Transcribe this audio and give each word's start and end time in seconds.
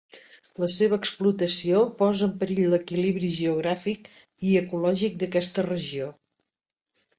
La 0.61 0.69
seva 0.75 0.97
explotació 1.03 1.81
posa 1.99 2.25
en 2.29 2.31
perill 2.45 2.71
l'equilibri 2.75 3.31
geogràfic 3.37 4.11
i 4.53 4.57
ecològic 4.65 5.23
d'aquesta 5.23 5.69
regió. 5.71 6.11